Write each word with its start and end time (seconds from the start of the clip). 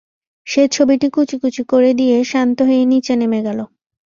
সে 0.47 0.61
ছবিটি 0.71 1.07
কুচিকুচি 1.09 1.63
করে 1.63 1.91
দিয়ে 1.99 2.17
শান্ত 2.23 2.57
হয়ে 2.61 2.83
নিচে 2.85 3.13
নেমে 3.15 3.39
গেল। 3.43 3.59